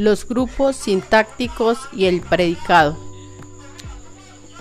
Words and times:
Los 0.00 0.26
grupos 0.26 0.76
sintácticos 0.76 1.76
y 1.92 2.06
el 2.06 2.22
predicado. 2.22 2.96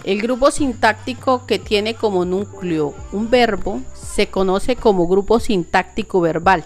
El 0.04 0.22
grupo 0.22 0.52
sintáctico 0.52 1.46
que 1.46 1.60
tiene 1.60 1.94
como 1.94 2.26
núcleo 2.26 2.94
un 3.14 3.30
verbo 3.30 3.80
se 3.94 4.28
conoce 4.28 4.76
como 4.76 5.08
grupo 5.08 5.40
sintáctico 5.40 6.20
verbal. 6.20 6.66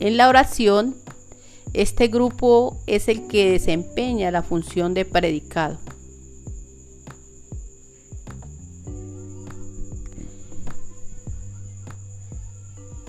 En 0.00 0.16
la 0.16 0.30
oración, 0.30 0.96
este 1.74 2.08
grupo 2.08 2.78
es 2.86 3.08
el 3.08 3.26
que 3.26 3.50
desempeña 3.50 4.30
la 4.30 4.42
función 4.42 4.94
de 4.94 5.04
predicado. 5.04 5.76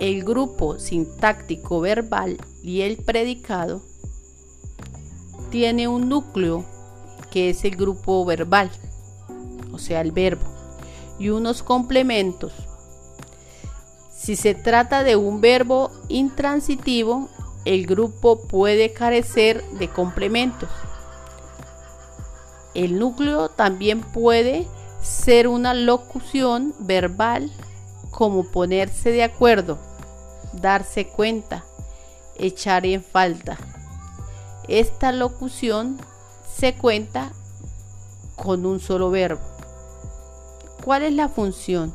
El 0.00 0.24
grupo 0.24 0.78
sintáctico 0.78 1.78
verbal 1.78 2.38
y 2.62 2.80
el 2.80 2.96
predicado 2.96 3.82
tiene 5.50 5.88
un 5.88 6.08
núcleo 6.08 6.64
que 7.30 7.50
es 7.50 7.66
el 7.66 7.76
grupo 7.76 8.24
verbal, 8.24 8.70
o 9.74 9.78
sea, 9.78 10.00
el 10.00 10.10
verbo, 10.10 10.46
y 11.18 11.28
unos 11.28 11.62
complementos. 11.62 12.54
Si 14.10 14.36
se 14.36 14.54
trata 14.54 15.04
de 15.04 15.16
un 15.16 15.42
verbo 15.42 15.90
intransitivo, 16.08 17.28
el 17.66 17.84
grupo 17.86 18.40
puede 18.40 18.94
carecer 18.94 19.62
de 19.72 19.88
complementos. 19.88 20.70
El 22.72 22.98
núcleo 22.98 23.50
también 23.50 24.00
puede 24.00 24.66
ser 25.02 25.46
una 25.46 25.74
locución 25.74 26.74
verbal 26.78 27.52
como 28.10 28.50
ponerse 28.50 29.10
de 29.12 29.24
acuerdo 29.24 29.89
darse 30.52 31.06
cuenta, 31.06 31.64
echar 32.36 32.86
en 32.86 33.02
falta. 33.02 33.58
Esta 34.68 35.12
locución 35.12 35.98
se 36.56 36.74
cuenta 36.74 37.32
con 38.36 38.66
un 38.66 38.80
solo 38.80 39.10
verbo. 39.10 39.40
¿Cuál 40.84 41.02
es 41.02 41.12
la 41.12 41.28
función? 41.28 41.92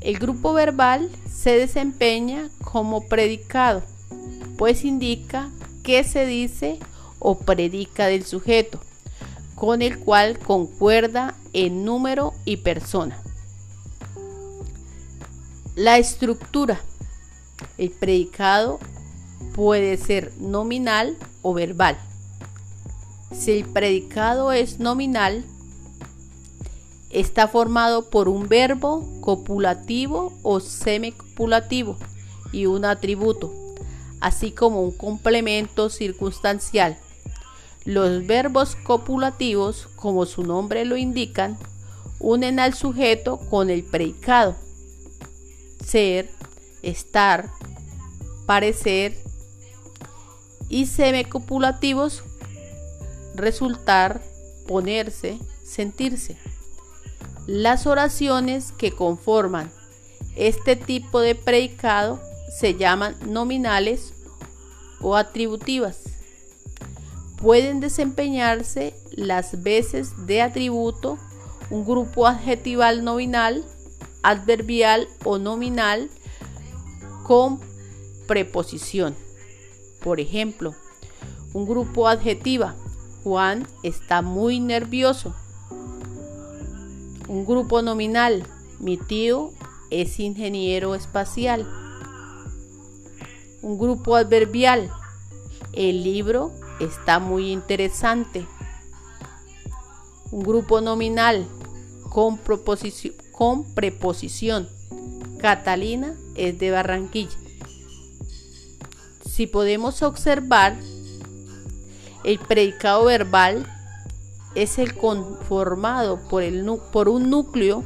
El 0.00 0.18
grupo 0.18 0.52
verbal 0.52 1.10
se 1.30 1.56
desempeña 1.56 2.50
como 2.64 3.06
predicado, 3.06 3.82
pues 4.58 4.84
indica 4.84 5.50
qué 5.84 6.02
se 6.02 6.26
dice 6.26 6.78
o 7.20 7.38
predica 7.38 8.06
del 8.06 8.24
sujeto, 8.24 8.80
con 9.54 9.80
el 9.82 10.00
cual 10.00 10.38
concuerda 10.38 11.34
en 11.52 11.84
número 11.84 12.34
y 12.44 12.58
persona. 12.58 13.22
La 15.76 15.96
estructura. 15.96 16.82
El 17.78 17.92
predicado 17.92 18.78
puede 19.54 19.96
ser 19.96 20.30
nominal 20.38 21.16
o 21.40 21.54
verbal. 21.54 21.96
Si 23.32 23.52
el 23.52 23.64
predicado 23.64 24.52
es 24.52 24.80
nominal, 24.80 25.46
está 27.08 27.48
formado 27.48 28.10
por 28.10 28.28
un 28.28 28.48
verbo 28.48 29.08
copulativo 29.22 30.34
o 30.42 30.60
semicopulativo 30.60 31.96
y 32.52 32.66
un 32.66 32.84
atributo, 32.84 33.50
así 34.20 34.52
como 34.52 34.82
un 34.82 34.92
complemento 34.92 35.88
circunstancial. 35.88 36.98
Los 37.86 38.26
verbos 38.26 38.76
copulativos, 38.76 39.88
como 39.96 40.26
su 40.26 40.42
nombre 40.42 40.84
lo 40.84 40.98
indican, 40.98 41.56
unen 42.20 42.60
al 42.60 42.74
sujeto 42.74 43.38
con 43.38 43.70
el 43.70 43.84
predicado 43.84 44.54
ser, 45.84 46.30
estar, 46.82 47.50
parecer 48.46 49.16
y 50.68 50.86
semicopulativos 50.86 52.22
resultar, 53.34 54.22
ponerse, 54.66 55.38
sentirse. 55.64 56.36
Las 57.46 57.86
oraciones 57.86 58.72
que 58.72 58.92
conforman 58.92 59.70
este 60.36 60.76
tipo 60.76 61.20
de 61.20 61.34
predicado 61.34 62.20
se 62.58 62.74
llaman 62.74 63.16
nominales 63.26 64.14
o 65.00 65.16
atributivas. 65.16 66.00
Pueden 67.36 67.80
desempeñarse 67.80 68.94
las 69.10 69.62
veces 69.62 70.26
de 70.26 70.42
atributo 70.42 71.18
un 71.70 71.84
grupo 71.84 72.26
adjetival 72.26 73.02
nominal 73.02 73.64
adverbial 74.22 75.08
o 75.24 75.38
nominal 75.38 76.10
con 77.24 77.60
preposición. 78.26 79.14
Por 80.02 80.20
ejemplo, 80.20 80.74
un 81.52 81.66
grupo 81.66 82.08
adjetiva. 82.08 82.76
Juan 83.24 83.66
está 83.82 84.22
muy 84.22 84.58
nervioso. 84.58 85.34
Un 87.28 87.44
grupo 87.46 87.82
nominal. 87.82 88.46
Mi 88.80 88.96
tío 88.96 89.52
es 89.90 90.18
ingeniero 90.18 90.94
espacial. 90.94 91.68
Un 93.62 93.78
grupo 93.78 94.16
adverbial. 94.16 94.90
El 95.72 96.02
libro 96.02 96.52
está 96.80 97.18
muy 97.18 97.52
interesante. 97.52 98.46
Un 100.30 100.42
grupo 100.42 100.80
nominal 100.80 101.46
con, 102.10 102.38
con 103.32 103.74
preposición. 103.74 104.68
Catalina 105.38 106.14
es 106.36 106.58
de 106.58 106.70
Barranquilla. 106.70 107.36
Si 109.28 109.46
podemos 109.46 110.02
observar, 110.02 110.76
el 112.22 112.38
predicado 112.38 113.06
verbal 113.06 113.66
es 114.54 114.78
el 114.78 114.94
conformado 114.94 116.20
por, 116.28 116.44
por 116.92 117.08
un 117.08 117.30
núcleo, 117.30 117.82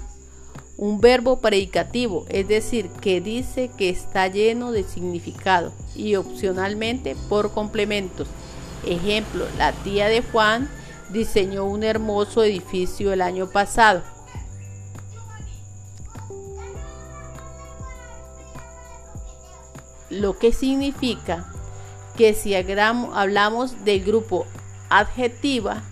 un 0.76 1.00
verbo 1.00 1.40
predicativo, 1.40 2.26
es 2.28 2.48
decir, 2.48 2.88
que 3.00 3.20
dice 3.20 3.70
que 3.78 3.88
está 3.88 4.28
lleno 4.28 4.72
de 4.72 4.84
significado 4.84 5.72
y 5.94 6.16
opcionalmente 6.16 7.16
por 7.28 7.52
complementos. 7.52 8.28
Ejemplo, 8.84 9.46
la 9.56 9.72
tía 9.72 10.08
de 10.08 10.20
Juan 10.20 10.68
diseñó 11.12 11.64
un 11.64 11.82
hermoso 11.82 12.42
edificio 12.44 13.12
el 13.12 13.22
año 13.22 13.48
pasado. 13.48 14.02
Lo 20.10 20.38
que 20.38 20.52
significa 20.52 21.46
que 22.16 22.34
si 22.34 22.54
hablamos 22.54 23.84
del 23.84 24.04
grupo 24.04 24.46
adjetiva, 24.88 25.82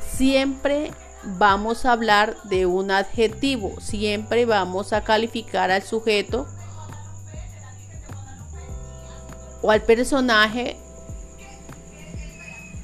siempre 0.00 0.92
vamos 1.22 1.84
a 1.84 1.92
hablar 1.92 2.36
de 2.44 2.66
un 2.66 2.90
adjetivo, 2.90 3.80
siempre 3.80 4.46
vamos 4.46 4.92
a 4.92 5.04
calificar 5.04 5.70
al 5.70 5.82
sujeto 5.82 6.46
o 9.62 9.70
al 9.70 9.82
personaje 9.82 10.76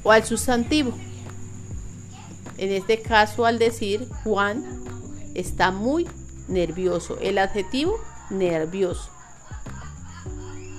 o 0.03 0.11
al 0.11 0.23
sustantivo. 0.23 0.93
En 2.57 2.71
este 2.71 3.01
caso, 3.01 3.45
al 3.45 3.59
decir 3.59 4.07
Juan 4.23 4.83
está 5.35 5.71
muy 5.71 6.07
nervioso, 6.47 7.17
el 7.19 7.37
adjetivo 7.37 7.95
nervioso. 8.29 9.16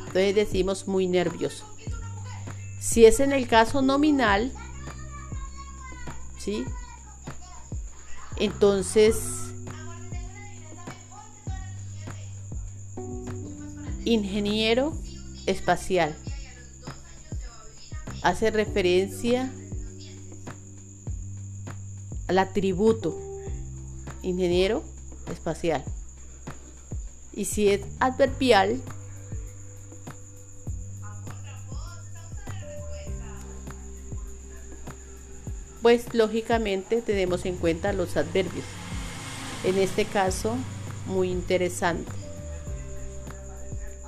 Entonces 0.08 0.34
decimos 0.34 0.88
muy 0.88 1.06
nervioso. 1.06 1.66
Si 2.80 3.04
es 3.04 3.20
en 3.20 3.32
el 3.32 3.46
caso 3.46 3.82
nominal, 3.82 4.52
¿sí? 6.38 6.64
Entonces, 8.36 9.18
ingeniero 14.04 14.96
espacial 15.44 16.16
hace 18.22 18.50
referencia 18.50 19.52
al 22.28 22.38
atributo 22.38 23.18
ingeniero 24.22 24.82
espacial. 25.30 25.84
Y 27.34 27.44
si 27.44 27.68
es 27.68 27.82
adverbial, 28.00 28.80
pues 35.88 36.12
lógicamente 36.12 37.00
tenemos 37.00 37.46
en 37.46 37.56
cuenta 37.56 37.94
los 37.94 38.18
adverbios. 38.18 38.66
En 39.64 39.78
este 39.78 40.04
caso, 40.04 40.54
muy 41.06 41.30
interesante. 41.30 42.12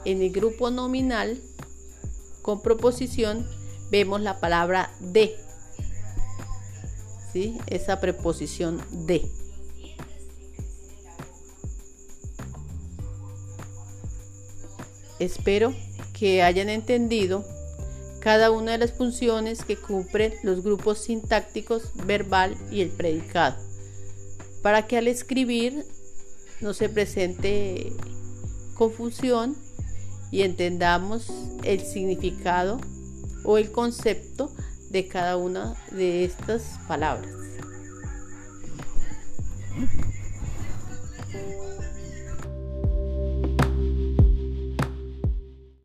En 0.05 0.21
el 0.21 0.31
grupo 0.31 0.71
nominal 0.71 1.41
con 2.43 2.61
proposición 2.61 3.49
vemos 3.91 4.21
la 4.21 4.41
palabra 4.41 4.91
de. 5.01 5.35
¿Sí? 7.33 7.57
Esa 7.67 7.99
preposición 7.99 8.83
de. 8.91 9.23
Espero 15.19 15.73
que 16.13 16.43
hayan 16.43 16.69
entendido 16.69 17.43
cada 18.21 18.51
una 18.51 18.73
de 18.73 18.79
las 18.79 18.93
funciones 18.93 19.65
que 19.65 19.77
cumplen 19.77 20.35
los 20.43 20.63
grupos 20.63 20.99
sintácticos 20.99 21.91
verbal 22.07 22.57
y 22.71 22.83
el 22.83 22.91
predicado, 22.91 23.57
para 24.63 24.87
que 24.87 24.99
al 24.99 25.09
escribir 25.09 25.85
no 26.61 26.75
se 26.75 26.89
presente 26.89 27.93
confusión 28.75 29.57
y 30.31 30.43
entendamos 30.43 31.27
el 31.65 31.81
significado 31.81 32.79
o 33.45 33.59
el 33.59 33.73
concepto 33.73 34.53
de 34.91 35.09
cada 35.09 35.37
una 35.37 35.75
de 35.91 36.25
estas 36.25 36.79
palabras. 36.87 37.35